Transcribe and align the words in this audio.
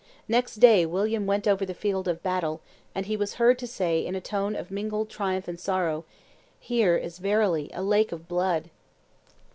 Next 0.27 0.55
day 0.55 0.83
William 0.87 1.27
went 1.27 1.47
over 1.47 1.63
the 1.63 1.75
field 1.75 2.07
of 2.07 2.23
battle; 2.23 2.61
and 2.95 3.05
he 3.05 3.15
was 3.15 3.35
heard 3.35 3.59
to 3.59 3.67
say, 3.67 4.03
in 4.03 4.15
a 4.15 4.19
tone 4.19 4.55
of 4.55 4.71
mingled 4.71 5.09
triumph 5.11 5.47
and 5.47 5.59
sorrow, 5.59 6.05
"Here 6.59 6.97
is 6.97 7.19
verily 7.19 7.69
a 7.71 7.83
lake 7.83 8.11
of 8.11 8.27
blood!" 8.27 8.71